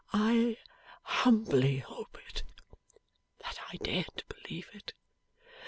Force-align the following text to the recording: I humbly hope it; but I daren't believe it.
I 0.13 0.57
humbly 1.03 1.77
hope 1.77 2.17
it; 2.27 2.41
but 3.37 3.59
I 3.69 3.75
daren't 3.83 4.23
believe 4.27 4.67
it. 4.73 4.93